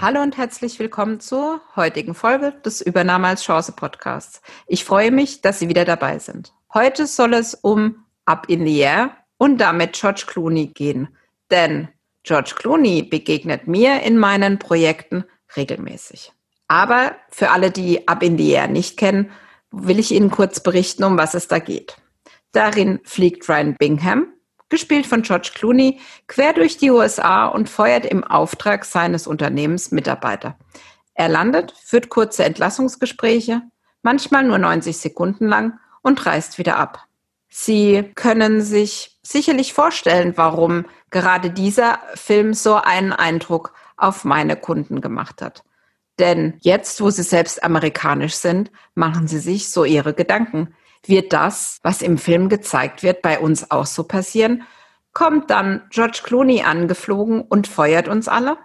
Hallo 0.00 0.22
und 0.22 0.36
herzlich 0.36 0.78
willkommen 0.78 1.18
zur 1.18 1.60
heutigen 1.74 2.14
Folge 2.14 2.52
des 2.64 2.80
Übernahme 2.80 3.26
als 3.26 3.42
Chance 3.42 3.72
Podcasts. 3.72 4.40
Ich 4.68 4.84
freue 4.84 5.10
mich, 5.10 5.40
dass 5.40 5.58
Sie 5.58 5.68
wieder 5.68 5.84
dabei 5.84 6.20
sind. 6.20 6.54
Heute 6.72 7.08
soll 7.08 7.34
es 7.34 7.54
um 7.54 8.04
Up 8.24 8.48
in 8.48 8.64
the 8.64 8.78
Air 8.78 9.16
und 9.38 9.58
damit 9.60 9.94
George 9.94 10.22
Clooney 10.28 10.68
gehen. 10.68 11.08
Denn 11.50 11.88
George 12.22 12.52
Clooney 12.54 13.02
begegnet 13.02 13.66
mir 13.66 14.02
in 14.02 14.18
meinen 14.18 14.60
Projekten 14.60 15.24
regelmäßig. 15.56 16.32
Aber 16.68 17.16
für 17.28 17.50
alle, 17.50 17.72
die 17.72 18.06
Up 18.06 18.22
in 18.22 18.38
the 18.38 18.52
Air 18.52 18.68
nicht 18.68 18.98
kennen, 18.98 19.32
will 19.72 19.98
ich 19.98 20.12
Ihnen 20.12 20.30
kurz 20.30 20.60
berichten, 20.60 21.02
um 21.02 21.18
was 21.18 21.34
es 21.34 21.48
da 21.48 21.58
geht. 21.58 21.96
Darin 22.52 23.00
fliegt 23.02 23.48
Ryan 23.48 23.74
Bingham, 23.76 24.32
gespielt 24.68 25.06
von 25.06 25.22
George 25.22 25.50
Clooney, 25.54 26.00
quer 26.26 26.52
durch 26.52 26.76
die 26.76 26.90
USA 26.90 27.46
und 27.46 27.68
feuert 27.68 28.04
im 28.04 28.24
Auftrag 28.24 28.84
seines 28.84 29.26
Unternehmens 29.26 29.90
Mitarbeiter. 29.90 30.56
Er 31.14 31.28
landet, 31.28 31.72
führt 31.72 32.08
kurze 32.08 32.44
Entlassungsgespräche, 32.44 33.62
manchmal 34.02 34.44
nur 34.44 34.58
90 34.58 34.96
Sekunden 34.96 35.48
lang 35.48 35.78
und 36.02 36.24
reist 36.26 36.58
wieder 36.58 36.76
ab. 36.76 37.04
Sie 37.48 38.12
können 38.14 38.60
sich 38.60 39.18
sicherlich 39.22 39.72
vorstellen, 39.72 40.34
warum 40.36 40.84
gerade 41.10 41.50
dieser 41.50 41.98
Film 42.14 42.54
so 42.54 42.76
einen 42.76 43.12
Eindruck 43.12 43.72
auf 43.96 44.24
meine 44.24 44.56
Kunden 44.56 45.00
gemacht 45.00 45.42
hat. 45.42 45.64
Denn 46.18 46.54
jetzt, 46.60 47.00
wo 47.00 47.10
sie 47.10 47.22
selbst 47.22 47.62
amerikanisch 47.62 48.34
sind, 48.34 48.70
machen 48.94 49.28
sie 49.28 49.38
sich 49.38 49.70
so 49.70 49.84
ihre 49.84 50.14
Gedanken. 50.14 50.74
Wird 51.06 51.32
das, 51.32 51.78
was 51.82 52.02
im 52.02 52.18
Film 52.18 52.48
gezeigt 52.48 53.02
wird, 53.02 53.22
bei 53.22 53.38
uns 53.38 53.70
auch 53.70 53.86
so 53.86 54.04
passieren? 54.04 54.62
Kommt 55.12 55.50
dann 55.50 55.82
George 55.90 56.20
Clooney 56.22 56.62
angeflogen 56.62 57.42
und 57.42 57.66
feuert 57.66 58.08
uns 58.08 58.28
alle? 58.28 58.58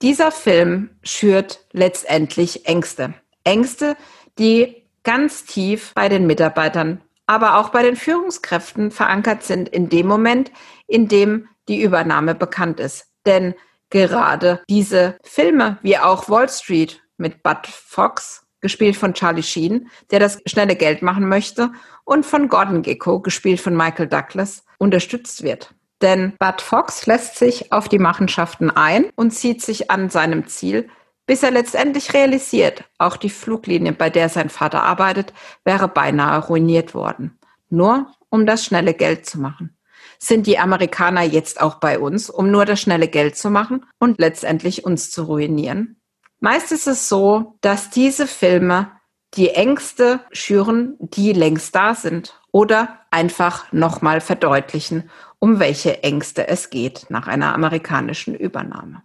Dieser 0.00 0.32
Film 0.32 0.90
schürt 1.02 1.66
letztendlich 1.72 2.66
Ängste. 2.66 3.14
Ängste, 3.44 3.96
die 4.38 4.82
ganz 5.04 5.44
tief 5.44 5.92
bei 5.94 6.08
den 6.08 6.26
Mitarbeitern, 6.26 7.02
aber 7.26 7.58
auch 7.58 7.70
bei 7.70 7.82
den 7.82 7.96
Führungskräften 7.96 8.90
verankert 8.90 9.42
sind 9.42 9.68
in 9.68 9.88
dem 9.88 10.06
Moment, 10.06 10.50
in 10.86 11.08
dem 11.08 11.48
die 11.68 11.82
Übernahme 11.82 12.34
bekannt 12.34 12.80
ist. 12.80 13.06
Denn 13.26 13.54
gerade 13.90 14.62
diese 14.68 15.16
Filme, 15.22 15.78
wie 15.82 15.98
auch 15.98 16.28
Wall 16.28 16.48
Street 16.48 17.02
mit 17.16 17.42
Bud 17.42 17.66
Fox, 17.66 18.44
gespielt 18.62 18.96
von 18.96 19.12
Charlie 19.12 19.42
Sheen, 19.42 19.90
der 20.10 20.20
das 20.20 20.40
schnelle 20.46 20.76
Geld 20.76 21.02
machen 21.02 21.28
möchte, 21.28 21.70
und 22.04 22.24
von 22.24 22.48
Gordon 22.48 22.82
Gecko, 22.82 23.20
gespielt 23.20 23.60
von 23.60 23.76
Michael 23.76 24.06
Douglas, 24.06 24.64
unterstützt 24.78 25.42
wird. 25.42 25.74
Denn 26.00 26.32
Bud 26.38 26.60
Fox 26.62 27.06
lässt 27.06 27.36
sich 27.36 27.72
auf 27.72 27.88
die 27.88 27.98
Machenschaften 27.98 28.70
ein 28.70 29.10
und 29.14 29.32
zieht 29.32 29.62
sich 29.62 29.90
an 29.90 30.08
seinem 30.08 30.46
Ziel, 30.46 30.88
bis 31.26 31.42
er 31.42 31.52
letztendlich 31.52 32.14
realisiert, 32.14 32.84
auch 32.98 33.16
die 33.16 33.30
Fluglinie, 33.30 33.92
bei 33.92 34.10
der 34.10 34.28
sein 34.28 34.48
Vater 34.48 34.82
arbeitet, 34.82 35.32
wäre 35.64 35.88
beinahe 35.88 36.44
ruiniert 36.44 36.94
worden. 36.94 37.38
Nur 37.70 38.12
um 38.28 38.46
das 38.46 38.64
schnelle 38.64 38.94
Geld 38.94 39.26
zu 39.26 39.38
machen. 39.38 39.76
Sind 40.18 40.46
die 40.46 40.58
Amerikaner 40.58 41.22
jetzt 41.22 41.60
auch 41.60 41.76
bei 41.76 41.98
uns, 41.98 42.30
um 42.30 42.50
nur 42.50 42.64
das 42.64 42.80
schnelle 42.80 43.08
Geld 43.08 43.36
zu 43.36 43.50
machen 43.50 43.86
und 43.98 44.18
letztendlich 44.18 44.84
uns 44.84 45.10
zu 45.10 45.24
ruinieren? 45.24 46.01
Meist 46.44 46.72
ist 46.72 46.88
es 46.88 47.08
so, 47.08 47.56
dass 47.60 47.90
diese 47.90 48.26
Filme 48.26 48.90
die 49.34 49.50
Ängste 49.50 50.18
schüren, 50.32 50.96
die 50.98 51.32
längst 51.32 51.72
da 51.72 51.94
sind 51.94 52.36
oder 52.50 52.98
einfach 53.12 53.70
nochmal 53.70 54.20
verdeutlichen, 54.20 55.08
um 55.38 55.60
welche 55.60 56.02
Ängste 56.02 56.48
es 56.48 56.68
geht 56.68 57.06
nach 57.10 57.28
einer 57.28 57.54
amerikanischen 57.54 58.34
Übernahme. 58.34 59.04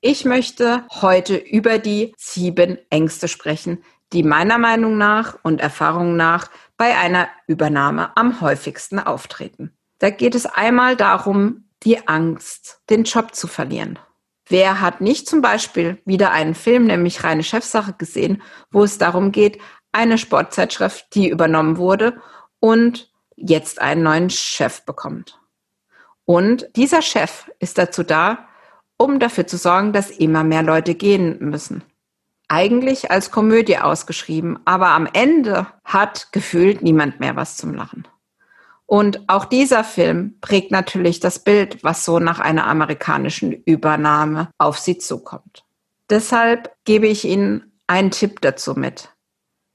Ich 0.00 0.24
möchte 0.24 0.84
heute 1.00 1.36
über 1.36 1.78
die 1.78 2.12
sieben 2.16 2.76
Ängste 2.90 3.28
sprechen, 3.28 3.84
die 4.12 4.24
meiner 4.24 4.58
Meinung 4.58 4.98
nach 4.98 5.38
und 5.44 5.60
Erfahrung 5.60 6.16
nach 6.16 6.50
bei 6.76 6.98
einer 6.98 7.28
Übernahme 7.46 8.16
am 8.16 8.40
häufigsten 8.40 8.98
auftreten. 8.98 9.76
Da 10.00 10.10
geht 10.10 10.34
es 10.34 10.44
einmal 10.44 10.96
darum, 10.96 11.68
die 11.84 12.08
Angst, 12.08 12.80
den 12.90 13.04
Job 13.04 13.36
zu 13.36 13.46
verlieren. 13.46 14.00
Wer 14.48 14.80
hat 14.80 15.00
nicht 15.00 15.28
zum 15.28 15.42
Beispiel 15.42 16.00
wieder 16.04 16.30
einen 16.30 16.54
Film, 16.54 16.86
nämlich 16.86 17.22
reine 17.24 17.44
Chefsache 17.44 17.92
gesehen, 17.92 18.42
wo 18.70 18.82
es 18.82 18.98
darum 18.98 19.30
geht, 19.30 19.60
eine 19.92 20.18
Sportzeitschrift, 20.18 21.14
die 21.14 21.28
übernommen 21.28 21.76
wurde 21.76 22.20
und 22.60 23.12
jetzt 23.36 23.80
einen 23.80 24.02
neuen 24.02 24.30
Chef 24.30 24.84
bekommt. 24.84 25.40
Und 26.24 26.68
dieser 26.76 27.02
Chef 27.02 27.50
ist 27.58 27.78
dazu 27.78 28.02
da, 28.02 28.48
um 28.96 29.18
dafür 29.18 29.46
zu 29.46 29.56
sorgen, 29.56 29.92
dass 29.92 30.10
immer 30.10 30.44
mehr 30.44 30.62
Leute 30.62 30.94
gehen 30.94 31.38
müssen. 31.40 31.84
Eigentlich 32.48 33.10
als 33.10 33.30
Komödie 33.30 33.78
ausgeschrieben, 33.78 34.58
aber 34.64 34.88
am 34.88 35.06
Ende 35.12 35.66
hat 35.84 36.32
gefühlt 36.32 36.82
niemand 36.82 37.20
mehr 37.20 37.36
was 37.36 37.56
zum 37.56 37.74
Lachen. 37.74 38.08
Und 38.90 39.28
auch 39.28 39.44
dieser 39.44 39.84
Film 39.84 40.38
prägt 40.40 40.70
natürlich 40.70 41.20
das 41.20 41.40
Bild, 41.40 41.84
was 41.84 42.06
so 42.06 42.20
nach 42.20 42.40
einer 42.40 42.66
amerikanischen 42.66 43.52
Übernahme 43.52 44.48
auf 44.56 44.78
sie 44.78 44.96
zukommt. 44.96 45.66
Deshalb 46.08 46.74
gebe 46.86 47.06
ich 47.06 47.26
Ihnen 47.26 47.78
einen 47.86 48.10
Tipp 48.10 48.40
dazu 48.40 48.72
mit. 48.72 49.10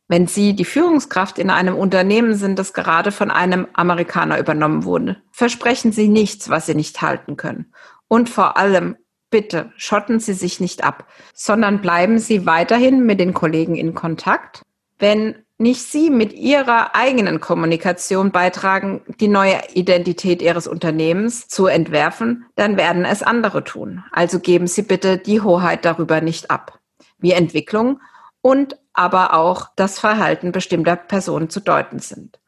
Wenn 0.07 0.25
Sie 0.25 0.56
die 0.56 0.66
Führungskraft 0.66 1.38
in 1.38 1.52
einem 1.52 1.75
Unternehmen 1.75 2.34
sind, 2.34 2.57
das 2.57 2.73
gerade 2.73 3.12
von 3.12 3.29
einem 3.29 3.68
Amerikaner 3.73 4.40
übernommen 4.40 4.84
wurde, 4.84 5.22
versprechen 5.31 5.91
Sie 5.91 6.07
nichts, 6.07 6.50
was 6.50 6.66
Sie 6.66 6.73
nicht 6.73 7.00
halten 7.03 7.38
können. 7.38 7.72
Und 8.07 8.31
vor 8.31 8.57
allem, 8.57 8.97
bitte 9.29 9.72
schotten 9.78 10.19
Sie 10.19 10.34
sich 10.34 10.59
nicht 10.59 10.84
ab, 10.84 11.07
sondern 11.35 11.81
bleiben 11.81 12.18
Sie 12.18 12.47
weiterhin 12.47 13.06
mit 13.06 13.19
den 13.19 13.35
Kollegen 13.35 13.75
in 13.75 13.94
Kontakt. 13.94 14.63
Wenn 14.97 15.42
nicht 15.58 15.81
Sie 15.84 16.09
mit 16.09 16.34
Ihrer 16.34 16.96
eigenen 16.96 17.40
Kommunikation 17.40 18.31
beitragen, 18.31 19.02
die 19.19 19.28
neue 19.28 19.59
Identität 19.74 20.41
Ihres 20.41 20.68
Unternehmens 20.68 21.47
zu 21.47 21.68
entwerfen, 21.68 22.46
dann 22.56 22.78
werden 22.78 23.06
es 23.06 23.24
andere 23.24 23.64
tun. 23.64 24.03
Also 24.12 24.40
geben 24.40 24.68
Sie 24.68 24.81
bitte 24.81 25.18
die 25.18 25.41
Hoheit 25.41 25.86
darüber 25.86 26.22
nicht 26.22 26.52
ab, 26.52 26.80
wie 27.19 27.31
Entwicklung 27.31 28.02
und 28.41 28.78
aber 28.94 29.34
auch 29.34 29.69
das 29.75 30.00
Verhalten 30.00 30.52
bestimmter 30.52 30.96
Personen 30.96 31.50
zu 31.50 31.59
deuten 31.59 32.00
sind. 32.00 32.40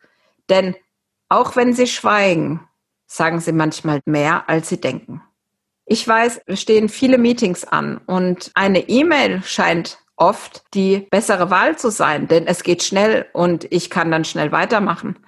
Denn 0.50 0.76
auch 1.30 1.56
wenn 1.56 1.74
Sie 1.74 1.88
schweigen, 1.88 2.68
sagen 3.08 3.40
Sie 3.40 3.52
manchmal 3.52 4.02
mehr, 4.06 4.50
als 4.50 4.70
Sie 4.70 4.80
denken. 4.80 5.22
Ich 5.86 6.08
weiß, 6.08 6.42
es 6.48 6.62
stehen 6.62 6.90
viele 6.90 7.18
Meetings 7.18 7.64
an 7.64 7.98
und 8.08 8.52
eine 8.56 8.90
E-Mail 8.90 9.44
scheint 9.44 10.00
oft 10.18 10.64
die 10.74 11.08
bessere 11.10 11.50
Wahl 11.50 11.78
zu 11.78 11.90
sein, 11.90 12.28
denn 12.28 12.48
es 12.48 12.64
geht 12.64 12.84
schnell 12.84 13.26
und 13.34 13.68
ich 13.72 13.90
kann 13.90 14.12
dann 14.12 14.26
schnell 14.26 14.52
weitermachen. 14.52 15.20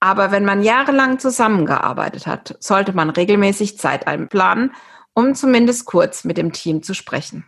Aber 0.00 0.30
wenn 0.32 0.44
man 0.44 0.62
jahrelang 0.62 1.18
zusammengearbeitet 1.18 2.26
hat, 2.26 2.56
sollte 2.60 2.92
man 2.92 3.10
regelmäßig 3.10 3.78
Zeit 3.78 4.06
einplanen, 4.06 4.72
um 5.14 5.34
zumindest 5.34 5.86
kurz 5.86 6.24
mit 6.24 6.36
dem 6.36 6.52
Team 6.52 6.82
zu 6.82 6.94
sprechen. 6.94 7.46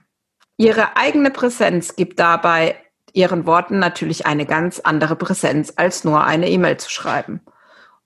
Ihre 0.57 0.97
eigene 0.97 1.31
Präsenz 1.31 1.97
gibt 1.97 2.19
dabei 2.19 2.77
Ihren 3.13 3.47
Worten 3.47 3.79
natürlich 3.79 4.27
eine 4.27 4.45
ganz 4.45 4.79
andere 4.81 5.17
Präsenz, 5.17 5.73
als 5.77 6.05
nur 6.05 6.25
eine 6.25 6.51
E-Mail 6.51 6.77
zu 6.77 6.91
schreiben. 6.91 7.41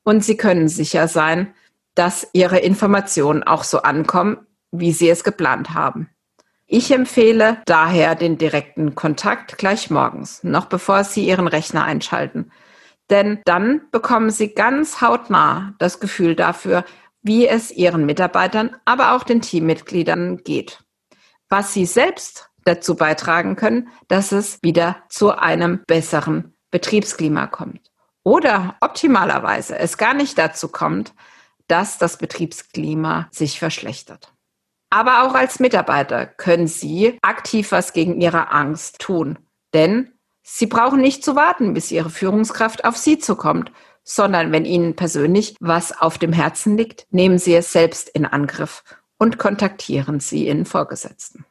Und 0.05 0.25
Sie 0.25 0.37
können 0.37 0.69
sicher 0.69 1.09
sein, 1.09 1.53
dass 1.97 2.29
Ihre 2.33 2.59
Informationen 2.59 3.43
auch 3.43 3.65
so 3.65 3.83
ankommen, 3.83 4.47
wie 4.71 4.93
Sie 4.93 5.11
es 5.11 5.25
geplant 5.25 5.75
haben. 5.75 6.11
Ich 6.73 6.93
empfehle 6.93 7.61
daher 7.67 8.15
den 8.15 8.39
direkten 8.39 8.95
Kontakt 8.95 9.59
gleich 9.59 9.91
morgens, 9.91 10.45
noch 10.45 10.67
bevor 10.67 11.03
Sie 11.03 11.27
Ihren 11.27 11.49
Rechner 11.49 11.83
einschalten. 11.83 12.53
Denn 13.11 13.41
dann 13.45 13.91
bekommen 13.91 14.31
Sie 14.31 14.55
ganz 14.55 15.01
hautnah 15.01 15.75
das 15.81 15.99
Gefühl 15.99 16.37
dafür, 16.37 16.85
wie 17.23 17.49
es 17.49 17.73
Ihren 17.73 18.07
Mitarbeitern, 18.07 18.77
aber 18.85 19.17
auch 19.17 19.25
den 19.25 19.43
Teammitgliedern 19.43 20.45
geht. 20.45 20.85
Was 21.49 21.75
Sie 21.75 21.87
selbst 21.87 22.51
dazu 22.65 22.95
beitragen 22.95 23.57
können, 23.57 23.89
dass 24.07 24.31
es 24.31 24.63
wieder 24.63 25.03
zu 25.09 25.37
einem 25.37 25.83
besseren 25.89 26.55
Betriebsklima 26.71 27.49
kommt. 27.49 27.91
Oder 28.23 28.77
optimalerweise 28.81 29.77
es 29.77 29.99
gar 29.99 30.15
nicht 30.15 30.39
dazu 30.39 30.69
kommt, 30.69 31.15
dass 31.67 31.99
das 31.99 32.17
Betriebsklima 32.17 33.27
sich 33.33 33.59
verschlechtert. 33.59 34.33
Aber 34.91 35.23
auch 35.23 35.35
als 35.35 35.61
Mitarbeiter 35.61 36.27
können 36.27 36.67
Sie 36.67 37.19
aktiv 37.23 37.71
was 37.73 37.93
gegen 37.93 38.21
Ihre 38.21 38.51
Angst 38.51 38.99
tun. 38.99 39.39
Denn 39.73 40.13
Sie 40.43 40.67
brauchen 40.67 41.01
nicht 41.01 41.25
zu 41.25 41.37
warten, 41.37 41.75
bis 41.75 41.93
Ihre 41.93 42.11
Führungskraft 42.11 42.85
auf 42.85 42.97
Sie 42.97 43.19
zukommt, 43.19 43.71
sondern 44.03 44.51
wenn 44.51 44.65
Ihnen 44.65 44.97
persönlich 44.97 45.55
was 45.61 45.99
auf 45.99 46.19
dem 46.19 46.33
Herzen 46.33 46.77
liegt, 46.77 47.07
nehmen 47.11 47.39
Sie 47.39 47.55
es 47.55 47.73
selbst 47.73 48.09
in 48.09 48.27
Angriff 48.27 48.83
und 49.19 49.39
kontaktieren 49.39 50.19
Sie 50.19 50.47
Ihren 50.49 50.65
Vorgesetzten. 50.65 51.45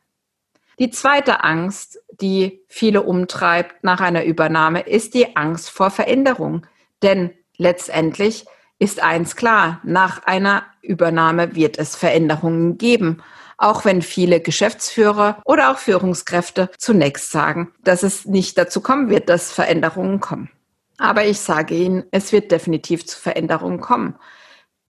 Die 0.80 0.90
zweite 0.90 1.44
Angst, 1.44 2.00
die 2.20 2.62
viele 2.68 3.04
umtreibt 3.04 3.84
nach 3.84 4.02
einer 4.02 4.24
Übernahme, 4.24 4.82
ist 4.82 5.14
die 5.14 5.36
Angst 5.36 5.70
vor 5.70 5.92
Veränderung. 5.92 6.66
Denn 7.02 7.32
letztendlich 7.58 8.46
ist 8.80 9.04
eins 9.04 9.36
klar, 9.36 9.80
nach 9.84 10.24
einer 10.24 10.64
Übernahme 10.82 11.56
wird 11.56 11.78
es 11.78 11.96
Veränderungen 11.96 12.78
geben 12.78 13.22
auch 13.60 13.84
wenn 13.84 14.02
viele 14.02 14.40
Geschäftsführer 14.40 15.42
oder 15.46 15.72
auch 15.72 15.78
Führungskräfte 15.78 16.72
zunächst 16.78 17.32
sagen, 17.32 17.74
dass 17.84 18.04
es 18.04 18.26
nicht 18.26 18.58
dazu 18.58 18.82
kommen 18.82 19.10
wird, 19.10 19.30
dass 19.30 19.52
Veränderungen 19.52 20.22
kommen. 20.22 20.50
Aber 20.98 21.26
ich 21.26 21.40
sage 21.40 21.76
Ihnen, 21.76 22.06
es 22.12 22.32
wird 22.32 22.52
definitiv 22.52 23.06
zu 23.06 23.20
Veränderungen 23.20 23.82
kommen. 23.82 24.16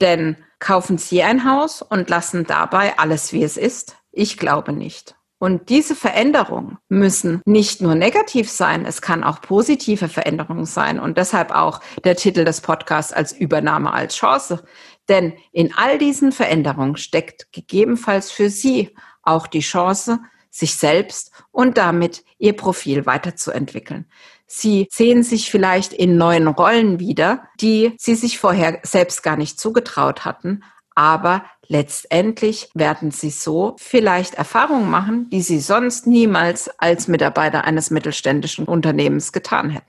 Denn 0.01 0.37
kaufen 0.61 0.99
Sie 0.99 1.23
ein 1.23 1.45
Haus 1.45 1.83
und 1.83 2.09
lassen 2.09 2.47
dabei 2.47 2.97
alles, 2.99 3.33
wie 3.33 3.43
es 3.43 3.57
ist? 3.57 3.97
Ich 4.13 4.39
glaube 4.39 4.73
nicht. 4.73 5.15
Und 5.43 5.71
diese 5.71 5.97
Veränderungen 5.97 6.77
müssen 6.91 7.41
nicht 7.47 7.81
nur 7.81 7.95
negativ 7.95 8.51
sein, 8.51 8.85
es 8.85 9.01
kann 9.01 9.25
auch 9.25 9.41
positive 9.41 10.09
Veränderungen 10.09 10.67
sein. 10.67 11.01
Und 11.01 11.17
deshalb 11.17 11.51
auch 11.51 11.81
der 12.05 12.15
Titel 12.15 12.45
des 12.45 12.61
Podcasts 12.61 13.11
als 13.11 13.33
Übernahme 13.33 13.91
als 13.91 14.17
Chance. 14.17 14.63
Denn 15.09 15.33
in 15.51 15.73
all 15.75 15.97
diesen 15.97 16.33
Veränderungen 16.33 16.99
steckt 16.99 17.51
gegebenenfalls 17.53 18.31
für 18.31 18.51
Sie 18.51 18.95
auch 19.23 19.47
die 19.47 19.61
Chance, 19.61 20.21
sich 20.51 20.75
selbst 20.75 21.33
und 21.53 21.79
damit 21.79 22.23
Ihr 22.39 22.55
Profil 22.55 23.07
weiterzuentwickeln. 23.07 24.05
Sie 24.47 24.89
sehen 24.91 25.23
sich 25.23 25.51
vielleicht 25.51 25.95
in 25.95 26.19
neuen 26.19 26.49
Rollen 26.49 27.01
wieder, 27.01 27.45
die 27.63 27.95
Sie 27.97 28.15
sich 28.15 28.39
vorher 28.39 28.81
selbst 28.83 29.23
gar 29.23 29.39
nicht 29.39 29.59
zugetraut 29.59 30.27
hatten, 30.27 30.65
aber 30.95 31.45
letztendlich 31.71 32.69
werden 32.75 33.11
Sie 33.11 33.31
so 33.31 33.77
vielleicht 33.79 34.35
Erfahrungen 34.35 34.91
machen, 34.91 35.31
die 35.31 35.41
Sie 35.41 35.61
sonst 35.61 36.07
niemals 36.07 36.69
als 36.79 37.09
Mitarbeiter 37.09 37.65
eines 37.65 37.91
mittelständischen 37.91 38.67
Unternehmens 38.67 39.33
getan 39.33 39.71
hätten. 39.71 39.87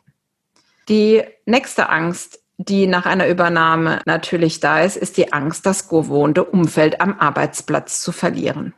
Die 0.88 1.24
nächste 1.46 1.90
Angst 1.90 2.42
die 2.68 2.88
nach 2.88 3.06
einer 3.06 3.28
Übernahme 3.28 4.02
natürlich 4.06 4.60
da 4.60 4.82
ist, 4.82 4.98
ist 4.98 5.18
die 5.18 5.34
Angst, 5.34 5.66
das 5.66 5.90
gewohnte 5.90 6.44
Umfeld 6.44 7.02
am 7.02 7.18
Arbeitsplatz 7.20 8.02
zu 8.02 8.12
verlieren. 8.12 8.74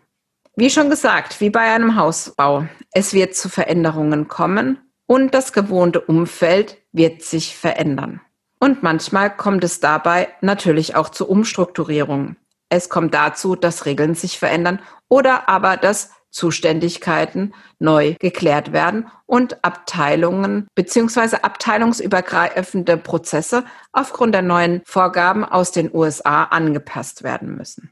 Wie 0.56 0.70
schon 0.70 0.90
gesagt, 0.90 1.42
wie 1.42 1.50
bei 1.50 1.62
einem 1.62 1.96
Hausbau, 1.96 2.68
es 2.92 3.14
wird 3.14 3.36
zu 3.36 3.50
Veränderungen 3.50 4.28
kommen 4.28 4.80
und 5.06 5.34
das 5.34 5.52
gewohnte 5.52 6.00
Umfeld 6.00 6.78
wird 6.92 7.24
sich 7.24 7.58
verändern. 7.58 8.22
Und 8.60 8.84
manchmal 8.84 9.36
kommt 9.36 9.64
es 9.64 9.80
dabei 9.80 10.30
natürlich 10.42 10.96
auch 10.96 11.10
zu 11.10 11.28
Umstrukturierungen. 11.28 12.38
Es 12.76 12.90
kommt 12.90 13.14
dazu, 13.14 13.56
dass 13.56 13.86
Regeln 13.86 14.16
sich 14.16 14.40
verändern 14.40 14.80
oder 15.08 15.48
aber 15.48 15.78
dass 15.78 16.10
Zuständigkeiten 16.32 17.54
neu 17.78 18.16
geklärt 18.20 18.74
werden 18.74 19.12
und 19.28 19.64
Abteilungen 19.64 20.66
bzw. 20.74 21.36
abteilungsübergreifende 21.44 22.98
Prozesse 22.98 23.64
aufgrund 23.92 24.34
der 24.34 24.42
neuen 24.42 24.82
Vorgaben 24.86 25.46
aus 25.46 25.72
den 25.72 25.94
USA 25.94 26.46
angepasst 26.46 27.22
werden 27.22 27.56
müssen. 27.56 27.92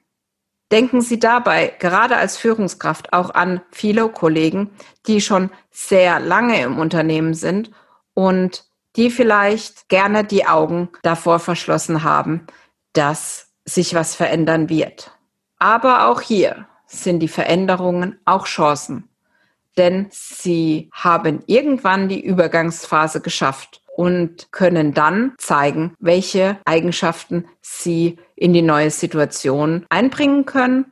Denken 0.72 1.02
Sie 1.02 1.20
dabei 1.20 1.76
gerade 1.78 2.16
als 2.18 2.38
Führungskraft 2.38 3.14
auch 3.14 3.30
an 3.30 3.62
viele 3.70 4.10
Kollegen, 4.10 4.72
die 5.06 5.22
schon 5.22 5.52
sehr 5.70 6.20
lange 6.20 6.60
im 6.64 6.80
Unternehmen 6.80 7.36
sind 7.36 7.70
und 8.16 8.66
die 8.96 9.12
vielleicht 9.12 9.90
gerne 9.90 10.24
die 10.24 10.48
Augen 10.48 10.90
davor 11.04 11.38
verschlossen 11.38 12.04
haben, 12.04 12.48
dass 12.94 13.51
sich 13.74 13.94
was 13.94 14.16
verändern 14.16 14.70
wird. 14.70 15.12
Aber 15.60 16.08
auch 16.08 16.22
hier 16.22 16.68
sind 16.88 17.20
die 17.20 17.28
Veränderungen 17.28 18.20
auch 18.26 18.46
Chancen. 18.46 19.08
Denn 19.78 20.08
sie 20.12 20.90
haben 20.92 21.44
irgendwann 21.46 22.10
die 22.10 22.20
Übergangsphase 22.20 23.22
geschafft 23.22 23.82
und 23.96 24.52
können 24.52 24.94
dann 24.94 25.34
zeigen, 25.38 25.94
welche 26.00 26.58
Eigenschaften 26.66 27.46
sie 27.62 28.18
in 28.36 28.54
die 28.54 28.62
neue 28.62 28.92
Situation 28.92 29.86
einbringen 29.90 30.46
können. 30.46 30.86